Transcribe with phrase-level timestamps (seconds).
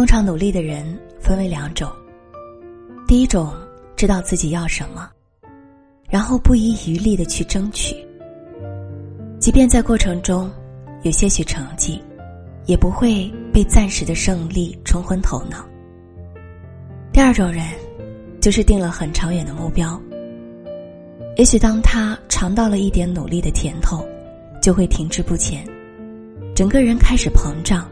[0.00, 1.86] 通常努力的人分为两种，
[3.06, 3.52] 第一种
[3.96, 5.10] 知道自己要什么，
[6.08, 7.94] 然后不遗余力的去争取，
[9.38, 10.50] 即便在过程中
[11.02, 12.02] 有些许成绩，
[12.64, 15.66] 也不会被暂时的胜利冲昏头脑。
[17.12, 17.62] 第二种人，
[18.40, 20.00] 就是定了很长远的目标，
[21.36, 24.02] 也许当他尝到了一点努力的甜头，
[24.62, 25.62] 就会停滞不前，
[26.56, 27.86] 整个人开始膨胀，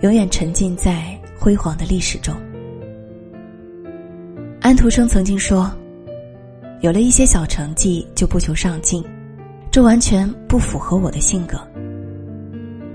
[0.00, 1.14] 永远沉浸在。
[1.38, 2.34] 辉煌的历史中，
[4.60, 5.70] 安徒生曾经说
[6.80, 9.04] ：“有了一些小成绩就不求上进，
[9.70, 11.56] 这完全不符合我的性格。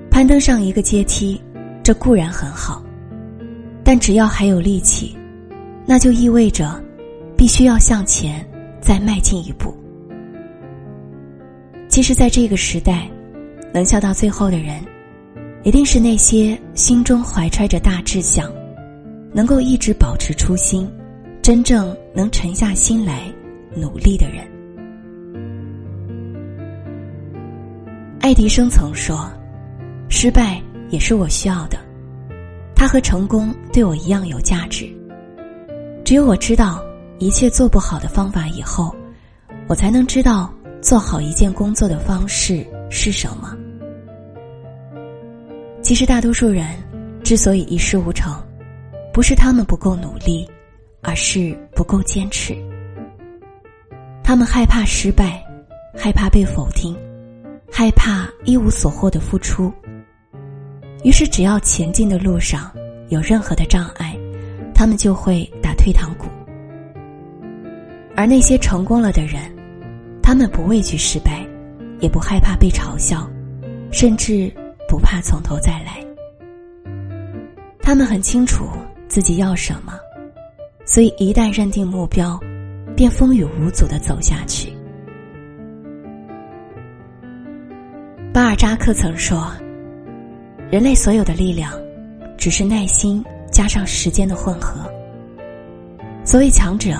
[0.10, 1.40] 攀登上一个阶梯，
[1.84, 2.84] 这固然很好，
[3.84, 5.16] 但只要还有力气，
[5.86, 6.84] 那就意味着
[7.38, 8.46] 必须要向前
[8.82, 9.74] 再迈进一步。
[11.88, 13.10] 其实，在这个时代，
[13.74, 14.84] 能笑到最后的人。”
[15.64, 18.52] 一定是那些心中怀揣着大志向，
[19.32, 20.90] 能够一直保持初心，
[21.40, 23.32] 真正能沉下心来
[23.76, 24.44] 努力的人。
[28.22, 29.32] 爱迪生曾说
[30.10, 31.78] ：“失败也是我需要的，
[32.76, 34.90] 它和成功对我一样有价值。
[36.04, 36.84] 只有我知道
[37.20, 38.96] 一切做不好的方法以后，
[39.68, 40.52] 我才能知道
[40.82, 43.56] 做好一件工作的方式是什么。”
[45.92, 46.66] 其实，大多数人
[47.22, 48.42] 之所以一事无成，
[49.12, 50.50] 不是他们不够努力，
[51.02, 52.56] 而是不够坚持。
[54.24, 55.44] 他们害怕失败，
[55.94, 56.98] 害怕被否定，
[57.70, 59.70] 害怕一无所获的付出。
[61.04, 62.72] 于是，只要前进的路上
[63.10, 64.18] 有任何的障碍，
[64.74, 66.28] 他们就会打退堂鼓。
[68.16, 69.42] 而那些成功了的人，
[70.24, 71.46] 他们不畏惧失败，
[72.00, 73.30] 也不害怕被嘲笑，
[73.92, 74.50] 甚至。
[74.92, 76.06] 不怕从头再来，
[77.80, 78.66] 他们很清楚
[79.08, 79.94] 自己要什么，
[80.84, 82.38] 所以一旦认定目标，
[82.94, 84.74] 便风雨无阻的走下去。
[88.34, 89.50] 巴尔扎克曾说
[90.70, 91.72] ：“人类所有的力量，
[92.38, 94.82] 只是耐心加上时间的混合。
[96.26, 96.98] 所谓强者，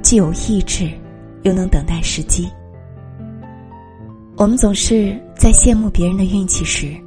[0.00, 0.88] 既有意志，
[1.42, 2.48] 又能等待时机。”
[4.38, 6.98] 我们总是在羡慕别人的运气时。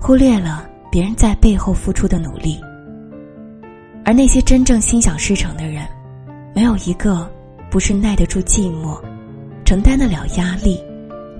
[0.00, 2.58] 忽略了别人在背后付出的努力，
[4.02, 5.86] 而那些真正心想事成的人，
[6.54, 7.30] 没有一个
[7.70, 8.98] 不是耐得住寂寞、
[9.62, 10.82] 承担得了压力、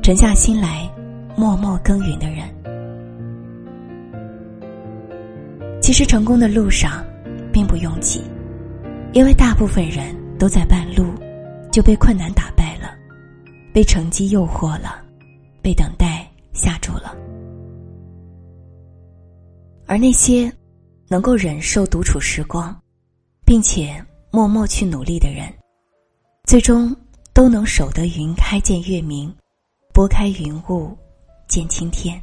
[0.03, 0.89] 沉下心来
[1.37, 2.45] 默默耕耘的人。
[5.81, 7.03] 其实，成功的路上
[7.51, 8.23] 并不拥挤，
[9.15, 11.07] 因为大部分人都在半路
[11.73, 12.95] 就被困难打败了，
[13.73, 15.03] 被成绩诱惑了，
[15.63, 17.17] 被等待吓住了。
[19.91, 20.53] 而那些
[21.09, 22.81] 能够忍受独处时光，
[23.45, 25.53] 并且默默去努力的人，
[26.45, 26.95] 最终
[27.33, 29.35] 都能守得云开见月明，
[29.93, 30.97] 拨开云雾
[31.49, 32.23] 见青天。